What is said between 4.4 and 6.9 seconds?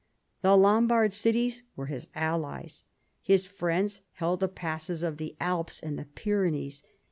passes of the Alps and the Pyrenees.